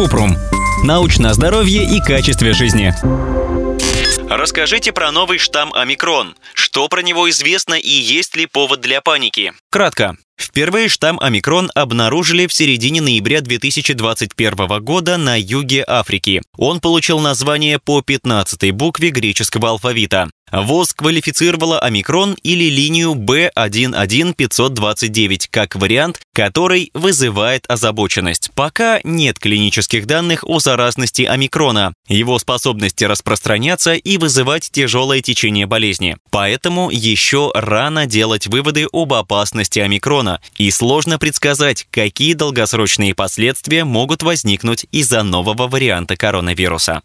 [0.00, 0.34] Купрум.
[0.82, 2.94] Научное здоровье и качестве жизни.
[4.30, 6.36] Расскажите про новый штамм омикрон.
[6.54, 9.52] Что про него известно и есть ли повод для паники?
[9.72, 10.16] Кратко.
[10.40, 16.40] Впервые штамм омикрон обнаружили в середине ноября 2021 года на юге Африки.
[16.56, 20.30] Он получил название по 15 букве греческого алфавита.
[20.50, 28.50] ВОЗ квалифицировала омикрон или линию B11529 как вариант, который вызывает озабоченность.
[28.56, 36.16] Пока нет клинических данных о заразности омикрона, его способности распространяться и вызывать тяжелое течение болезни.
[36.30, 44.22] Поэтому еще рано делать выводы об опасности омикрона и сложно предсказать, какие долгосрочные последствия могут
[44.22, 47.02] возникнуть из-за нового варианта коронавируса.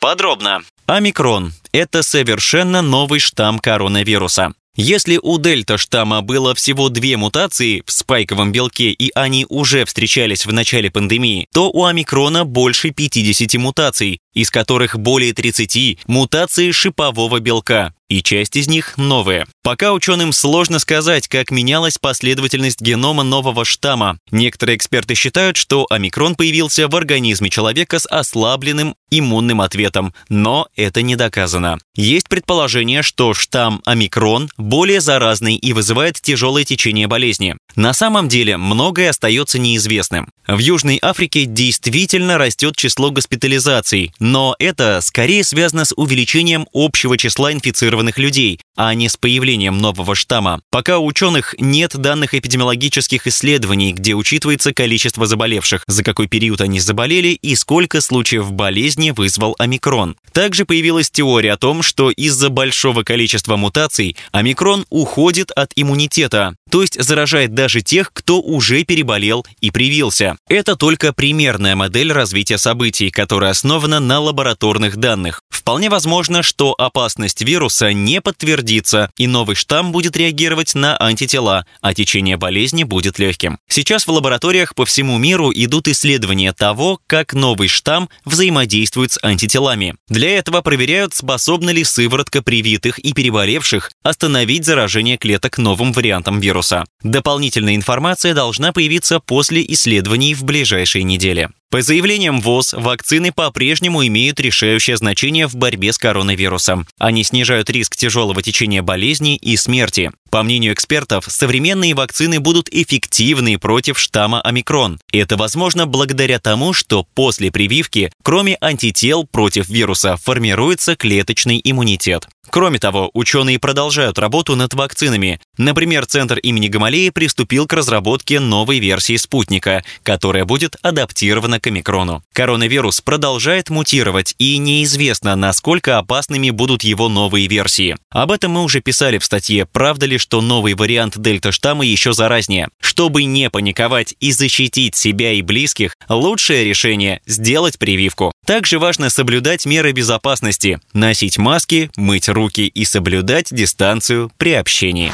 [0.00, 0.62] Подробно.
[0.86, 4.52] Омикрон– это совершенно новый штамм коронавируса.
[4.76, 10.52] Если у дельта-штамма было всего две мутации в спайковом белке и они уже встречались в
[10.52, 17.94] начале пандемии, то у омикрона больше 50 мутаций, из которых более 30 мутации шипового белка
[18.14, 19.44] и часть из них новые.
[19.64, 24.18] Пока ученым сложно сказать, как менялась последовательность генома нового штамма.
[24.30, 31.02] Некоторые эксперты считают, что омикрон появился в организме человека с ослабленным иммунным ответом, но это
[31.02, 31.78] не доказано.
[31.96, 37.56] Есть предположение, что штамм омикрон более заразный и вызывает тяжелое течение болезни.
[37.76, 40.28] На самом деле многое остается неизвестным.
[40.46, 47.52] В Южной Африке действительно растет число госпитализаций, но это скорее связано с увеличением общего числа
[47.52, 50.60] инфицированных людей, а не с появлением нового штамма.
[50.70, 56.80] Пока у ученых нет данных эпидемиологических исследований, где учитывается количество заболевших, за какой период они
[56.80, 60.16] заболели и сколько случаев болезни вызвал омикрон.
[60.32, 66.82] Также появилась теория о том, что из-за большого количества мутаций омикрон уходит от иммунитета, то
[66.82, 70.36] есть заражает даже тех, кто уже переболел и привился.
[70.48, 75.42] Это только примерная модель развития событий, которая основана на лабораторных данных.
[75.50, 78.20] Вполне возможно, что опасность вируса не
[78.64, 83.58] подтвердится, и новый штамм будет реагировать на антитела, а течение болезни будет легким.
[83.68, 89.94] Сейчас в лабораториях по всему миру идут исследования того, как новый штамм взаимодействует с антителами.
[90.08, 96.84] Для этого проверяют, способна ли сыворотка привитых и переболевших остановить заражение клеток новым вариантом вируса.
[97.02, 101.50] Дополнительная информация должна появиться после исследований в ближайшие недели.
[101.70, 106.86] По заявлениям ВОЗ, вакцины по-прежнему имеют решающее значение в борьбе с коронавирусом.
[106.98, 110.12] Они снижают риск тяжелого течения болезни и смерти.
[110.34, 114.98] По мнению экспертов, современные вакцины будут эффективны против штамма омикрон.
[115.12, 122.26] Это возможно благодаря тому, что после прививки, кроме антител против вируса, формируется клеточный иммунитет.
[122.50, 125.40] Кроме того, ученые продолжают работу над вакцинами.
[125.56, 132.22] Например, Центр имени Гамалеи приступил к разработке новой версии спутника, которая будет адаптирована к омикрону.
[132.32, 137.96] Коронавирус продолжает мутировать, и неизвестно, насколько опасными будут его новые версии.
[138.10, 142.68] Об этом мы уже писали в статье «Правда ли, что новый вариант дельта-штамма еще заразнее?»
[142.80, 148.32] Чтобы не паниковать и защитить себя и близких, лучшее решение– сделать прививку.
[148.46, 155.12] Также важно соблюдать меры безопасности, носить маски, мыть руки и соблюдать дистанцию при общении.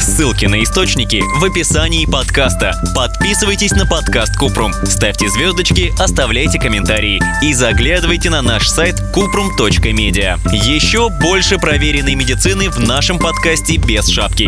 [0.00, 2.72] Ссылки на источники в описании подкаста.
[2.96, 10.38] Подписывайтесь на подкаст Купрум, ставьте звездочки, оставляйте комментарии и заглядывайте на наш сайт kuprum.media.
[10.52, 14.47] Еще больше проверенной медицины в нашем подкасте без шапки.